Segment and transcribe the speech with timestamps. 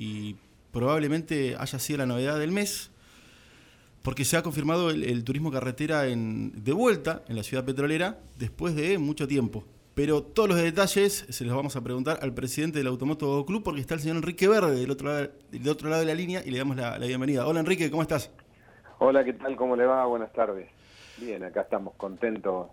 [0.00, 0.34] y
[0.72, 2.90] probablemente haya sido la novedad del mes,
[4.02, 8.74] porque se ha confirmado el, turismo carretera en, de vuelta en la ciudad petrolera después
[8.74, 9.62] de mucho tiempo.
[9.94, 13.82] Pero todos los detalles se los vamos a preguntar al presidente del Automoto Club, porque
[13.82, 16.50] está el señor Enrique Verde del otro lado, del otro lado de la línea y
[16.50, 17.46] le damos la, bienvenida.
[17.46, 18.32] Hola Enrique, ¿cómo estás?
[19.00, 19.54] Hola, ¿qué tal?
[19.54, 20.06] ¿Cómo le va?
[20.06, 20.66] Buenas tardes.
[21.18, 22.68] Bien, acá estamos contentos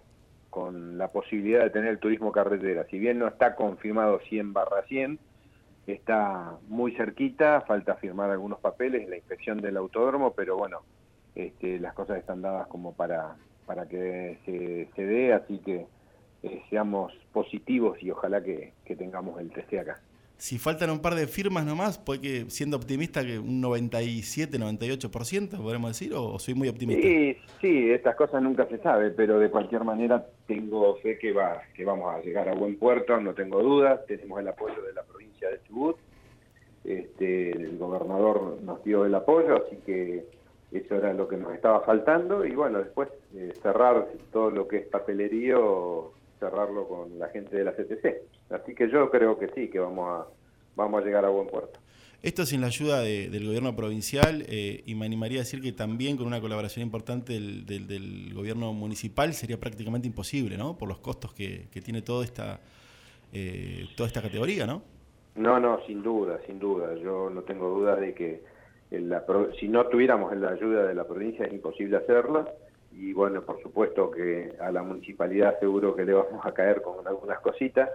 [0.49, 2.85] con la posibilidad de tener el turismo carretera.
[2.89, 5.19] Si bien no está confirmado 100 barra 100,
[5.93, 10.81] está muy cerquita, falta firmar algunos papeles, la inspección del autódromo, pero bueno,
[11.35, 13.35] este, las cosas están dadas como para,
[13.65, 15.87] para que se, se dé, así que
[16.43, 20.01] eh, seamos positivos y ojalá que, tengamos el TC acá.
[20.37, 25.91] Si faltan un par de firmas nomás, porque siendo optimista que un 97, 98%, podemos
[25.91, 27.07] decir, o soy muy optimista.
[27.07, 31.61] Sí, sí, estas cosas nunca se sabe, pero de cualquier manera tengo fe que va,
[31.73, 35.03] que vamos a llegar a buen puerto, no tengo dudas, tenemos el apoyo de la
[35.03, 35.97] provincia de Chubut,
[36.83, 40.23] este, el gobernador nos dio el apoyo, así que
[40.71, 42.45] eso era lo que nos estaba faltando.
[42.45, 47.63] Y bueno, después eh, cerrar todo lo que es papelerío cerrarlo con la gente de
[47.63, 48.21] la CTC.
[48.49, 50.27] Así que yo creo que sí, que vamos a,
[50.75, 51.79] vamos a llegar a buen puerto.
[52.23, 56.17] Esto sin la ayuda del gobierno provincial eh, y me animaría a decir que también
[56.17, 60.77] con una colaboración importante del, del, gobierno municipal sería prácticamente imposible, ¿no?
[60.77, 62.59] Por los costos que, que tiene toda esta,
[63.31, 64.81] eh, toda esta categoría, ¿no?
[65.35, 66.95] No, no, sin duda, sin duda.
[66.95, 68.41] Yo no tengo duda de que
[68.89, 69.23] la,
[69.59, 72.47] si no tuviéramos la ayuda de la provincia es imposible hacerla
[72.91, 77.07] y bueno, por supuesto que a la municipalidad seguro que le vamos a caer con
[77.07, 77.89] algunas cositas,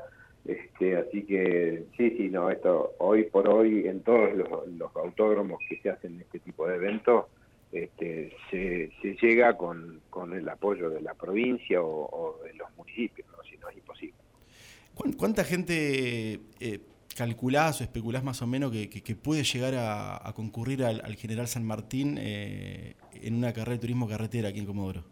[0.44, 5.78] este, así que sí, sí, no, esto hoy por hoy en todos los, autódromos que
[5.78, 7.26] se hacen este tipo de eventos,
[7.70, 8.90] este, se,
[9.20, 13.76] llega con, con, el apoyo de la provincia o, de los municipios, si no es
[13.76, 14.14] imposible.
[15.16, 16.80] ¿Cuánta gente eh,
[17.16, 22.18] calculás o especulás más o menos que, puede llegar a, concurrir al, General San Martín
[22.20, 25.02] eh, en una carrera de turismo carretera aquí en Comodoro?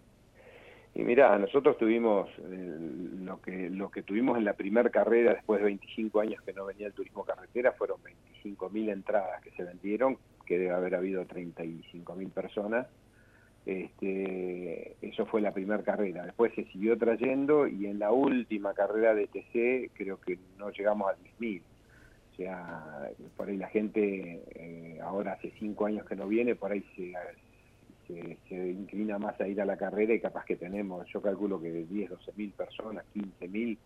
[0.95, 2.77] Y mira, nosotros tuvimos eh,
[3.21, 6.65] lo que lo que tuvimos en la primera carrera después de 25 años que no
[6.65, 7.99] venía el turismo carretera fueron
[8.43, 12.87] 25.000 entradas que se vendieron, que debe haber habido 35.000 personas.
[13.67, 16.25] Este, eso fue la primera carrera.
[16.25, 21.09] Después se siguió trayendo y en la última carrera de TC creo que no llegamos
[21.09, 21.63] a 10.000
[22.41, 26.83] sea, por ahí la gente eh, ahora hace cinco años que no viene, por ahí
[26.97, 27.13] se,
[28.49, 31.71] se, inclina más a ir a la carrera y capaz que tenemos, yo calculo que
[31.71, 33.79] de 10, 12 mil personas, 15 mil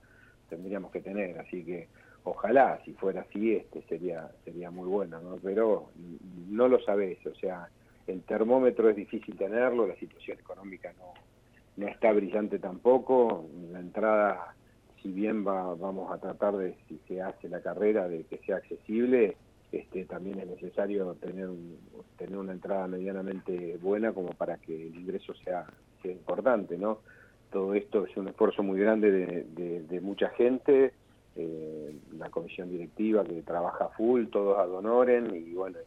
[0.49, 1.89] tendríamos que tener, así que
[2.25, 5.37] ojalá si fuera así este sería sería muy bueno, ¿no?
[5.43, 5.91] pero
[6.49, 7.69] no lo sabes, o sea,
[8.07, 11.15] el termómetro es difícil tenerlo, la situación económica no,
[11.77, 14.55] no está brillante tampoco, la entrada
[15.05, 18.57] si bien va, vamos a tratar de, si se hace la carrera, de que sea
[18.57, 19.37] accesible,
[19.95, 21.49] este, también es necesario tener,
[22.19, 25.67] tener una entrada medianamente buena como para que el ingreso sea,
[26.03, 26.99] importante, ¿no?
[27.51, 30.93] Todo esto es un esfuerzo muy grande de, mucha gente,
[31.35, 35.79] eh, la comisión directiva que trabaja full, todos ad honorem, y bueno,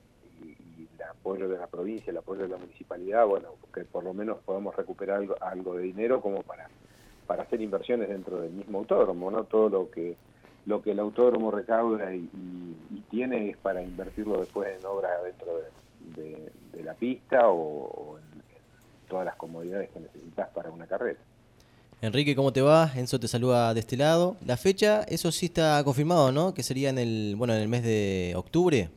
[0.44, 4.13] y, el apoyo de la provincia, el apoyo de la municipalidad, bueno, que por lo
[4.13, 6.68] menos podamos recuperar algo, algo de dinero como para
[7.28, 9.44] para hacer inversiones dentro del mismo autódromo, ¿no?
[9.44, 10.16] Todo lo que
[10.68, 12.29] lo que el autódromo recauda y,
[13.09, 15.51] tiene es para invertirlo después en obras dentro
[16.16, 18.41] de, la pista o, en,
[19.09, 21.19] todas las comodidades que necesitas para una carrera.
[22.01, 22.91] Enrique, ¿cómo te va?
[22.95, 24.38] Enzo te saluda de este lado.
[24.45, 26.53] La fecha, eso sí está confirmado, ¿no?
[26.53, 28.90] Que sería en el, bueno, en el mes de octubre.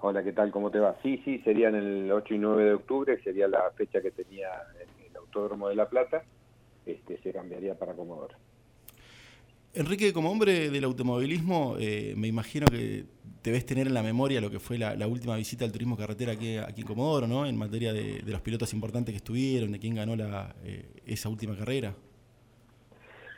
[0.00, 0.50] Hola, ¿qué tal?
[0.52, 0.96] ¿Cómo te va?
[1.02, 4.48] Sí, sí, sería en el 8 y 9 de octubre, sería la fecha que tenía
[4.78, 6.22] el Autódromo de La Plata
[6.86, 8.34] este, se cambiaría para Comodoro.
[9.74, 13.06] Enrique, como hombre del automovilismo, eh, me imagino que
[13.42, 16.56] debes tener en la memoria lo que fue la, última visita al turismo carretera aquí,
[16.56, 17.46] en Comodoro, ¿no?
[17.46, 21.56] En materia de, los pilotos importantes que estuvieron, de quién ganó la, eh, esa última
[21.56, 21.94] carrera.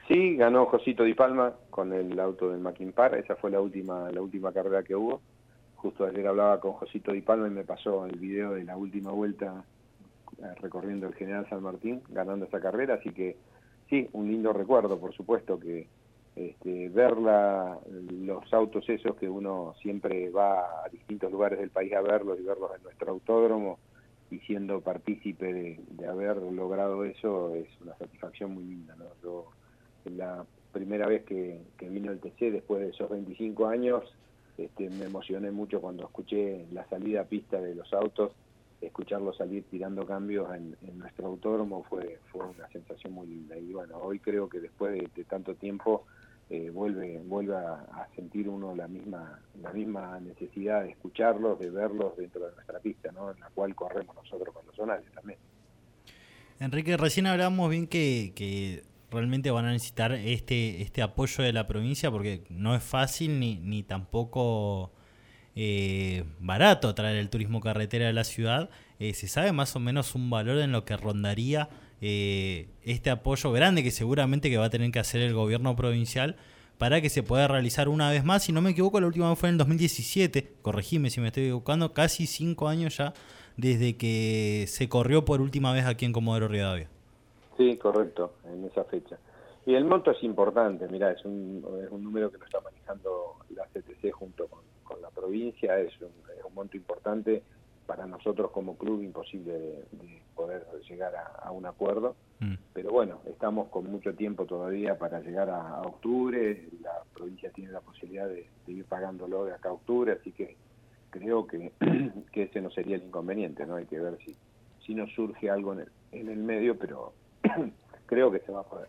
[0.09, 4.21] Sí, ganó Josito Di Palma con el auto del Maquimpar, esa fue la última, la
[4.21, 5.21] última carrera que hubo.
[5.77, 9.13] Justo ayer hablaba con Josito Di Palma y me pasó el video de la última
[9.13, 9.65] vuelta
[10.39, 13.37] eh, recorriendo el General San Martín, ganando esa carrera, así que
[13.89, 15.87] sí, un lindo recuerdo, por supuesto, que
[16.37, 22.01] este, ver los autos esos que uno siempre va a distintos lugares del país a
[22.01, 23.79] verlos y verlos en nuestro autódromo
[24.31, 28.97] y siendo partícipe de, haber logrado eso es una satisfacción muy linda.
[28.97, 29.05] ¿no?
[29.23, 29.47] Yo,
[30.07, 34.03] la primera vez que, vino el TC después de esos 25 años,
[34.59, 38.33] este, me emocioné mucho cuando escuché la salida a pista de los autos
[38.87, 43.57] escucharlo salir tirando cambios en, nuestro autódromo fue, fue una sensación muy linda.
[43.57, 46.05] Y bueno, hoy creo que después de, tanto tiempo
[46.51, 52.17] eh, vuelve vuelve a, sentir uno la misma la misma necesidad de escucharlos, de verlos
[52.17, 53.33] dentro de nuestra pista, ¿no?
[53.33, 55.39] en la cual corremos nosotros con los zonales también.
[56.61, 61.67] Enrique, recién hablábamos bien que, que realmente van a necesitar este, este apoyo de la
[61.67, 64.93] provincia porque no es fácil ni, ni tampoco
[65.57, 68.71] eh, barato traer el turismo carretera de la ciudad.
[68.99, 71.69] Eh, ¿Se sabe más o menos un valor en lo que rondaría
[72.01, 76.37] eh, este apoyo grande que seguramente que va a tener que hacer el gobierno provincial
[76.79, 78.43] para que se pueda realizar una vez más?
[78.43, 81.45] Si no me equivoco, la última vez fue en el 2017, corregime si me estoy
[81.45, 83.15] equivocando, casi cinco años ya
[83.57, 86.89] desde que se corrió por última vez aquí en Comodoro Rivadavia.
[87.57, 89.17] Sí, correcto, en esa fecha.
[89.67, 93.37] Y el monto es importante, mira, es un, es un número que nos está manejando
[93.51, 94.13] la CTC
[95.63, 97.43] es un, es un, monto importante
[97.87, 101.13] para nosotros como club, imposible de, poder llegar
[101.43, 102.55] a, un acuerdo, mm.
[102.73, 107.81] pero bueno, estamos con mucho tiempo todavía para llegar a, octubre, la provincia tiene la
[107.81, 110.57] posibilidad de, ir pagándolo de acá a octubre, así que
[111.11, 111.73] creo que,
[112.33, 113.77] que ese no sería el inconveniente, ¿no?
[113.77, 114.35] Hay que ver si,
[114.85, 117.13] si nos surge algo en el, en el medio, pero
[118.07, 118.89] creo que se va a poder.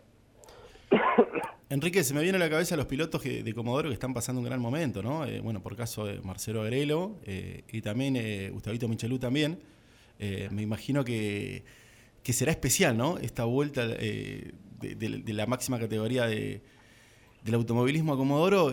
[1.68, 4.46] Enrique, se me viene a la cabeza los pilotos de Comodoro que están pasando un
[4.46, 5.24] gran momento, ¿no?
[5.24, 9.58] Eh, bueno, por caso de Marcelo Agrelo eh, y también eh, Gustavito Michelú también.
[10.18, 11.64] Eh, me imagino que,
[12.22, 13.18] será especial, ¿no?
[13.18, 14.52] Esta vuelta de,
[15.26, 16.62] la máxima categoría del
[17.54, 18.70] automovilismo a Comodoro,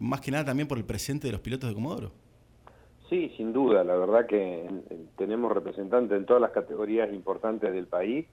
[0.00, 2.12] más que nada también por el presente de los pilotos de Comodoro.
[3.08, 3.84] Sí, sin duda.
[3.84, 4.68] La verdad que
[5.16, 8.26] tenemos representantes en todas las categorías importantes del país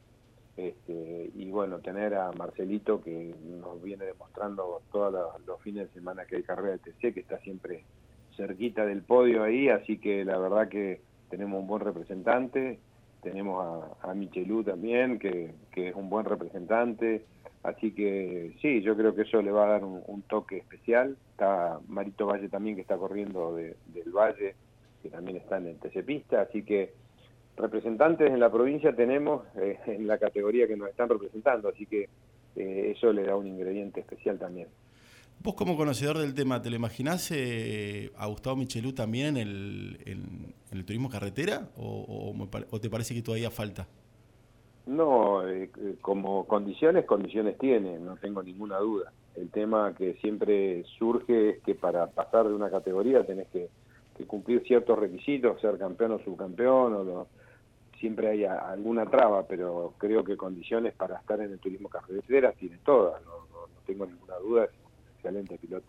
[0.56, 5.12] este, y bueno, tener a Marcelito que nos viene demostrando todos
[5.46, 7.86] los, fines de semana que hay carrera de TC, que está siempre
[8.36, 12.80] cerquita del podio ahí, así que la verdad que tenemos un buen representante,
[13.22, 17.26] tenemos a, a Michelú también, que, es un buen representante,
[17.64, 21.80] así que sí, yo creo que eso le va a dar un, toque especial, está
[21.88, 24.56] Marito Valle también que está corriendo del Valle,
[25.02, 26.94] que también está en el TC Pista, así que
[27.58, 32.10] representantes en la provincia tenemos eh, en la categoría que nos están representando, así que
[32.56, 34.68] eh, eso le da un ingrediente especial también.
[35.42, 40.54] Vos como conocedor del tema, ¿te lo imaginás eh, a Gustavo Michelú también en el,
[40.72, 42.34] el turismo carretera o,
[42.72, 43.88] o, te parece que todavía falta?
[44.86, 45.42] No,
[46.02, 49.12] como condiciones, condiciones tiene, no tengo ninguna duda.
[49.36, 53.70] El tema que siempre surge es que para pasar de una categoría tenés que,
[54.18, 57.28] que cumplir ciertos requisitos, ser campeón o subcampeón o lo,
[58.04, 62.78] siempre hay alguna traba, pero creo que condiciones para estar en el turismo carretera tiene
[62.84, 63.48] todas, no,
[63.88, 65.86] tengo ninguna duda, es un excelente piloto.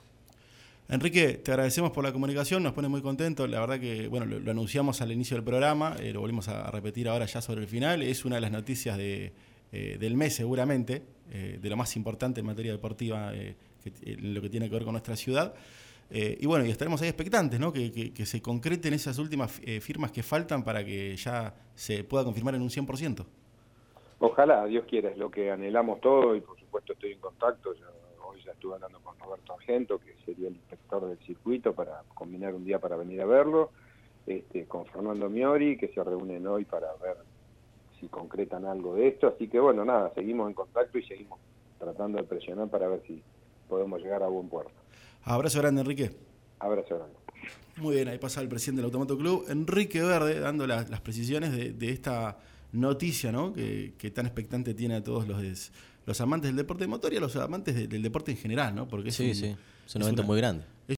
[0.88, 4.48] Enrique, te agradecemos por la comunicación, nos pone muy contentos, la verdad que, bueno, lo,
[4.48, 8.00] anunciamos al inicio del programa, eh, lo volvemos a repetir ahora ya sobre el final,
[8.00, 9.32] es una de las noticias de,
[9.72, 11.02] eh, del mes seguramente,
[11.32, 15.16] eh, de lo más importante en materia deportiva, lo que tiene que ver con nuestra
[15.16, 15.52] ciudad.
[16.10, 17.72] Eh, y bueno, y estaremos ahí expectantes, ¿no?
[17.72, 22.54] Que, se concreten esas últimas eh, firmas que faltan para que ya se pueda confirmar
[22.54, 23.24] en un 100%.
[24.20, 27.74] Ojalá, Dios quiera, es lo que anhelamos todo y por supuesto estoy en contacto.
[27.74, 27.86] Yo
[28.26, 32.54] hoy ya estuve hablando con Roberto Argento, que sería el inspector del circuito, para combinar
[32.54, 33.70] un día para venir a verlo.
[34.26, 37.18] Este, con Fernando Miori, que se reúnen hoy para ver
[38.00, 39.26] si concretan algo de esto.
[39.28, 41.40] Así que bueno, nada, seguimos en contacto y seguimos
[41.78, 43.22] tratando de presionar para ver si
[43.68, 44.72] podemos llegar a buen puerto.
[45.22, 46.10] Abrazo grande, Enrique.
[46.58, 47.16] Abrazo grande.
[47.76, 51.90] Muy bien, ahí pasa el presidente del Automoto Club, Enrique Verde, dando las, precisiones de,
[51.90, 52.38] esta
[52.72, 53.52] noticia ¿no?
[53.52, 55.72] que, tan expectante tiene a todos los,
[56.06, 58.86] los amantes del deporte de motor y a los amantes del deporte en general, ¿no?
[58.86, 60.64] porque es sí, un, sí, es un evento muy grande.